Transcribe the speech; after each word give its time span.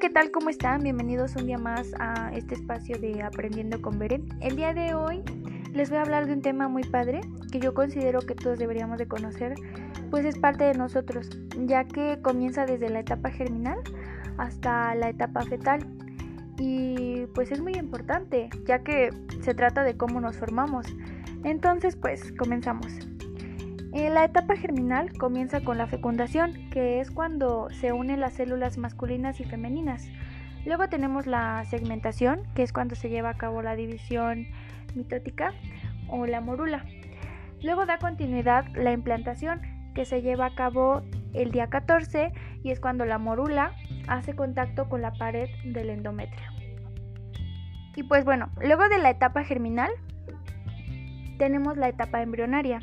¿qué 0.00 0.10
tal? 0.10 0.30
¿Cómo 0.30 0.48
están? 0.48 0.84
Bienvenidos 0.84 1.34
un 1.34 1.46
día 1.46 1.58
más 1.58 1.92
a 1.98 2.30
este 2.32 2.54
espacio 2.54 3.00
de 3.00 3.20
Aprendiendo 3.20 3.82
con 3.82 3.98
Beren. 3.98 4.28
El 4.40 4.54
día 4.54 4.72
de 4.72 4.94
hoy 4.94 5.24
les 5.72 5.90
voy 5.90 5.98
a 5.98 6.02
hablar 6.02 6.26
de 6.26 6.34
un 6.34 6.40
tema 6.40 6.68
muy 6.68 6.84
padre 6.84 7.20
que 7.50 7.58
yo 7.58 7.74
considero 7.74 8.20
que 8.20 8.36
todos 8.36 8.60
deberíamos 8.60 8.98
de 8.98 9.08
conocer, 9.08 9.54
pues 10.10 10.24
es 10.24 10.38
parte 10.38 10.62
de 10.62 10.74
nosotros, 10.74 11.28
ya 11.66 11.82
que 11.82 12.20
comienza 12.22 12.64
desde 12.64 12.90
la 12.90 13.00
etapa 13.00 13.30
germinal 13.30 13.78
hasta 14.36 14.94
la 14.94 15.08
etapa 15.08 15.42
fetal. 15.42 15.84
Y 16.58 17.26
pues 17.34 17.50
es 17.50 17.60
muy 17.60 17.72
importante, 17.72 18.50
ya 18.66 18.84
que 18.84 19.10
se 19.40 19.52
trata 19.54 19.82
de 19.82 19.96
cómo 19.96 20.20
nos 20.20 20.36
formamos. 20.36 20.86
Entonces, 21.42 21.96
pues 21.96 22.32
comenzamos. 22.38 22.86
La 23.92 24.24
etapa 24.24 24.56
germinal 24.56 25.12
comienza 25.16 25.60
con 25.60 25.78
la 25.78 25.86
fecundación, 25.86 26.68
que 26.70 27.00
es 27.00 27.10
cuando 27.10 27.68
se 27.70 27.92
unen 27.92 28.20
las 28.20 28.34
células 28.34 28.76
masculinas 28.76 29.40
y 29.40 29.44
femeninas. 29.44 30.08
Luego 30.66 30.88
tenemos 30.88 31.26
la 31.26 31.64
segmentación, 31.64 32.42
que 32.54 32.62
es 32.62 32.72
cuando 32.72 32.94
se 32.94 33.08
lleva 33.08 33.30
a 33.30 33.36
cabo 33.36 33.62
la 33.62 33.76
división 33.76 34.46
mitótica 34.94 35.54
o 36.08 36.26
la 36.26 36.40
morula. 36.40 36.84
Luego 37.62 37.86
da 37.86 37.98
continuidad 37.98 38.66
la 38.74 38.92
implantación, 38.92 39.62
que 39.94 40.04
se 40.04 40.20
lleva 40.20 40.46
a 40.46 40.54
cabo 40.54 41.02
el 41.32 41.50
día 41.50 41.68
14 41.68 42.32
y 42.62 42.70
es 42.70 42.80
cuando 42.80 43.04
la 43.04 43.18
morula 43.18 43.72
hace 44.06 44.34
contacto 44.34 44.88
con 44.88 45.00
la 45.00 45.12
pared 45.12 45.48
del 45.64 45.90
endometrio. 45.90 46.50
Y 47.96 48.02
pues 48.02 48.24
bueno, 48.24 48.50
luego 48.60 48.88
de 48.88 48.98
la 48.98 49.10
etapa 49.10 49.44
germinal 49.44 49.90
tenemos 51.38 51.76
la 51.76 51.88
etapa 51.88 52.22
embrionaria, 52.22 52.80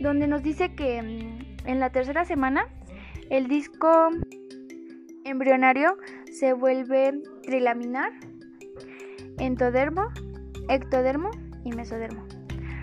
donde 0.00 0.26
nos 0.26 0.42
dice 0.42 0.74
que 0.74 1.02
mm, 1.02 1.68
en 1.68 1.80
la 1.80 1.90
tercera 1.90 2.24
semana 2.24 2.66
el 3.30 3.48
disco 3.48 4.10
embrionario 5.24 5.96
se 6.32 6.52
vuelve 6.52 7.22
trilaminar, 7.42 8.12
entodermo, 9.38 10.08
ectodermo 10.68 11.30
y 11.64 11.72
mesodermo. 11.72 12.26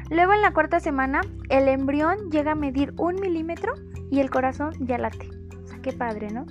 Luego 0.09 0.33
en 0.33 0.41
la 0.41 0.53
cuarta 0.53 0.79
semana 0.79 1.21
el 1.49 1.67
embrión 1.67 2.31
llega 2.31 2.53
a 2.53 2.55
medir 2.55 2.93
un 2.97 3.15
milímetro 3.15 3.73
y 4.09 4.19
el 4.19 4.29
corazón 4.29 4.73
ya 4.79 4.97
late. 4.97 5.29
O 5.63 5.67
sea, 5.67 5.79
qué 5.81 5.93
padre, 5.93 6.31
¿no? 6.31 6.45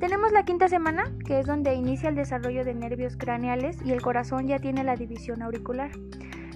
Tenemos 0.00 0.32
la 0.32 0.44
quinta 0.44 0.68
semana, 0.68 1.04
que 1.26 1.38
es 1.38 1.46
donde 1.46 1.74
inicia 1.74 2.08
el 2.08 2.16
desarrollo 2.16 2.64
de 2.64 2.74
nervios 2.74 3.16
craneales 3.16 3.76
y 3.84 3.92
el 3.92 4.02
corazón 4.02 4.48
ya 4.48 4.58
tiene 4.58 4.82
la 4.82 4.96
división 4.96 5.42
auricular. 5.42 5.90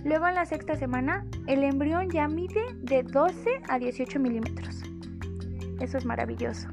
Luego 0.06 0.28
en 0.28 0.36
la 0.36 0.46
sexta 0.46 0.76
semana, 0.76 1.26
el 1.48 1.64
embrión 1.64 2.08
ya 2.10 2.28
mide 2.28 2.62
de 2.76 3.02
12 3.02 3.50
a 3.68 3.80
18 3.80 4.20
milímetros. 4.20 4.84
Eso 5.80 5.98
es 5.98 6.04
maravilloso. 6.04 6.68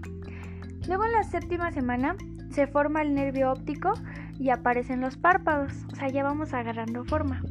Luego 0.88 1.04
en 1.06 1.14
la 1.14 1.24
séptima 1.24 1.72
semana 1.72 2.16
se 2.52 2.68
forma 2.68 3.02
el 3.02 3.16
nervio 3.16 3.52
óptico 3.52 3.92
y 4.38 4.52
aparecen 4.52 5.02
los 5.02 5.18
párpados. 5.18 5.74
O 5.92 5.96
sea, 5.96 6.10
ya 6.10 6.22
vamos 6.22 6.54
agarrando 6.54 7.06
forma. 7.06 7.42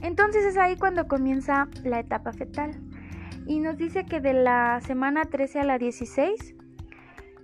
Entonces 0.00 0.42
es 0.46 0.56
ahí 0.56 0.76
cuando 0.76 1.06
comienza 1.06 1.68
la 1.84 2.00
etapa 2.00 2.32
fetal. 2.32 2.70
Y 3.46 3.60
nos 3.60 3.76
dice 3.76 4.06
que 4.06 4.20
de 4.20 4.32
la 4.32 4.80
semana 4.80 5.26
13 5.26 5.60
a 5.60 5.64
la 5.64 5.76
16, 5.76 6.54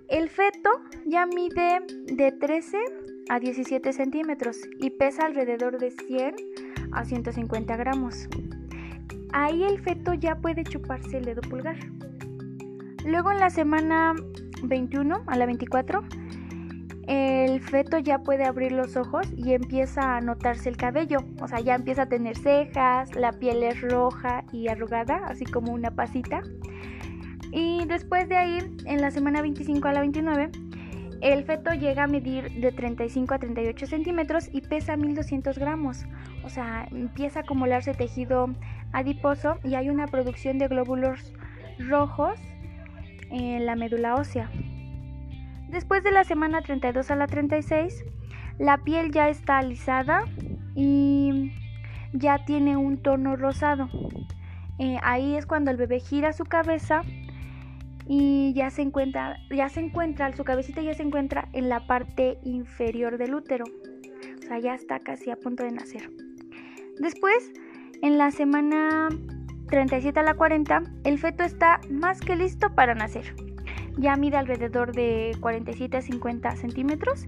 el 0.09 0.29
feto 0.29 0.71
ya 1.05 1.27
mide 1.27 1.81
de 2.11 2.31
13 2.31 2.79
a 3.29 3.39
17 3.39 3.93
centímetros 3.93 4.57
y 4.79 4.89
pesa 4.89 5.27
alrededor 5.27 5.77
de 5.77 5.91
100 5.91 6.54
a 6.95 7.05
150 7.05 7.75
gramos. 7.77 8.27
Ahí 9.33 9.63
el 9.63 9.79
feto 9.79 10.13
ya 10.13 10.35
puede 10.35 10.63
chuparse 10.63 11.17
el 11.17 11.25
dedo 11.25 11.41
pulgar. 11.41 11.77
Luego 13.05 13.31
en 13.31 13.39
la 13.39 13.49
semana 13.49 14.15
21 14.63 15.23
a 15.27 15.37
la 15.37 15.45
24, 15.45 16.03
el 17.07 17.61
feto 17.61 17.99
ya 17.99 18.19
puede 18.19 18.45
abrir 18.45 18.71
los 18.71 18.95
ojos 18.97 19.27
y 19.35 19.53
empieza 19.53 20.17
a 20.17 20.21
notarse 20.21 20.69
el 20.69 20.77
cabello. 20.77 21.19
O 21.41 21.47
sea, 21.47 21.59
ya 21.59 21.75
empieza 21.75 22.03
a 22.03 22.05
tener 22.07 22.37
cejas, 22.37 23.15
la 23.15 23.33
piel 23.33 23.61
es 23.63 23.81
roja 23.81 24.43
y 24.51 24.69
arrugada, 24.69 25.21
así 25.27 25.45
como 25.45 25.71
una 25.73 25.91
pasita. 25.91 26.41
Y 27.51 27.85
después 27.85 28.27
de 28.27 28.37
ahí, 28.37 28.75
en 28.85 29.01
la 29.01 29.11
semana 29.11 29.41
25 29.41 29.87
a 29.87 29.93
la 29.93 29.99
29, 29.99 30.49
el 31.21 31.43
feto 31.43 31.73
llega 31.73 32.03
a 32.03 32.07
medir 32.07 32.51
de 32.61 32.71
35 32.71 33.33
a 33.33 33.39
38 33.39 33.87
centímetros 33.87 34.49
y 34.51 34.61
pesa 34.61 34.97
1200 34.97 35.57
gramos. 35.57 36.05
O 36.43 36.49
sea, 36.49 36.87
empieza 36.91 37.39
a 37.39 37.43
acumularse 37.43 37.93
tejido 37.93 38.49
adiposo 38.91 39.57
y 39.63 39.75
hay 39.75 39.89
una 39.89 40.07
producción 40.07 40.57
de 40.57 40.67
glóbulos 40.67 41.33
rojos 41.79 42.39
en 43.31 43.65
la 43.65 43.75
médula 43.75 44.15
ósea. 44.15 44.49
Después 45.69 46.03
de 46.03 46.11
la 46.11 46.23
semana 46.23 46.61
32 46.61 47.11
a 47.11 47.15
la 47.15 47.27
36, 47.27 48.05
la 48.59 48.77
piel 48.77 49.11
ya 49.11 49.29
está 49.29 49.57
alisada 49.57 50.23
y 50.75 51.51
ya 52.13 52.45
tiene 52.45 52.77
un 52.77 53.01
tono 53.01 53.35
rosado. 53.35 53.89
Eh, 54.77 54.97
ahí 55.01 55.35
es 55.35 55.45
cuando 55.45 55.71
el 55.71 55.77
bebé 55.77 55.99
gira 55.99 56.33
su 56.33 56.45
cabeza 56.45 57.01
y 58.07 58.53
ya 58.53 58.69
se 58.69 58.81
encuentra, 58.81 59.37
ya 59.49 59.69
se 59.69 59.79
encuentra, 59.79 60.35
su 60.35 60.43
cabecita 60.43 60.81
ya 60.81 60.93
se 60.93 61.03
encuentra 61.03 61.49
en 61.53 61.69
la 61.69 61.87
parte 61.87 62.37
inferior 62.43 63.17
del 63.17 63.33
útero. 63.33 63.65
O 63.65 64.47
sea, 64.47 64.59
ya 64.59 64.75
está 64.75 64.99
casi 64.99 65.31
a 65.31 65.37
punto 65.37 65.63
de 65.63 65.71
nacer. 65.71 66.11
Después, 66.99 67.51
en 68.01 68.17
la 68.17 68.31
semana 68.31 69.09
37 69.67 70.19
a 70.19 70.23
la 70.23 70.35
40, 70.35 70.83
el 71.03 71.17
feto 71.17 71.43
está 71.43 71.81
más 71.89 72.21
que 72.21 72.35
listo 72.35 72.73
para 72.75 72.93
nacer. 72.93 73.35
Ya 73.97 74.15
mide 74.15 74.37
alrededor 74.37 74.93
de 74.93 75.35
47 75.39 75.97
a 75.97 76.01
50 76.01 76.55
centímetros 76.57 77.25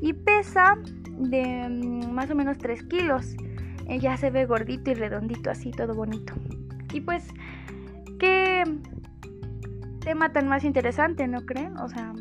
y 0.00 0.12
pesa 0.12 0.78
de 1.18 1.68
mm, 1.68 2.12
más 2.12 2.30
o 2.30 2.34
menos 2.34 2.58
3 2.58 2.82
kilos. 2.84 3.36
Eh, 3.88 4.00
ya 4.00 4.16
se 4.16 4.30
ve 4.30 4.46
gordito 4.46 4.90
y 4.90 4.94
redondito, 4.94 5.50
así 5.50 5.70
todo 5.70 5.94
bonito. 5.94 6.34
Y 6.92 7.00
pues, 7.00 7.28
¿qué, 8.18 8.64
tema 10.06 10.32
tan 10.32 10.46
más 10.46 10.62
interesante, 10.62 11.26
¿no 11.26 11.44
creen? 11.44 11.76
O 11.78 11.88
sea, 11.88 12.14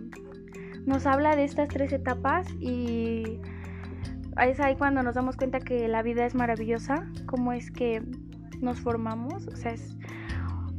nos 0.87 1.05
habla 1.05 1.35
de 1.35 1.43
estas 1.43 1.67
tres 1.67 1.93
etapas 1.93 2.47
y 2.59 3.39
es 4.41 4.59
ahí 4.59 4.75
cuando 4.75 5.03
nos 5.03 5.13
damos 5.13 5.37
cuenta 5.37 5.59
que 5.59 5.87
la 5.87 6.01
vida 6.01 6.25
es 6.25 6.33
maravillosa, 6.33 7.07
cómo 7.27 7.53
es 7.53 7.69
que 7.69 8.01
nos 8.59 8.81
formamos, 8.81 9.47
o 9.47 9.55
sea, 9.55 9.73
es 9.73 9.95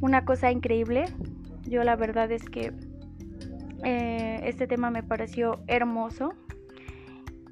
una 0.01 0.25
cosa 0.25 0.51
increíble. 0.51 1.05
Yo 1.63 1.85
la 1.85 1.95
verdad 1.95 2.33
es 2.33 2.43
que 2.43 2.73
eh, 3.85 4.41
este 4.43 4.67
tema 4.67 4.91
me 4.91 5.05
pareció 5.05 5.61
hermoso. 5.69 6.35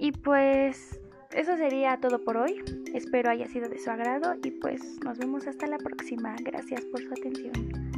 Y 0.01 0.11
pues 0.11 1.01
eso 1.33 1.57
sería 1.57 2.01
todo 2.01 2.25
por 2.25 2.39
hoy. 2.39 2.61
Espero 2.93 3.31
haya 3.31 3.47
sido 3.47 3.69
de 3.69 3.79
su 3.79 3.89
agrado 3.89 4.35
y 4.43 4.51
pues 4.51 4.99
nos 5.05 5.17
vemos 5.19 5.47
hasta 5.47 5.69
la 5.69 5.79
próxima. 5.79 6.35
Gracias 6.43 6.85
por 6.87 7.01
su 7.01 7.13
atención. 7.13 7.93